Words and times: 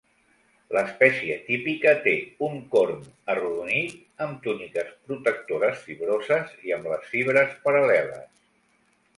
L'espècie 0.75 1.35
típica 1.49 1.91
té 2.07 2.13
un 2.47 2.57
corm 2.71 3.03
arrodonit, 3.33 4.01
amb 4.27 4.41
túniques 4.47 4.89
protectores 5.11 5.85
fibroses 5.91 6.59
i 6.71 6.77
amb 6.79 6.91
les 6.95 7.09
fibres 7.13 7.57
paral·leles. 7.69 8.27